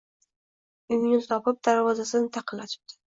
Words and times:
Uyini 0.95 1.19
topib, 1.27 1.59
darvozani 1.67 2.31
taqillatibdi 2.39 2.99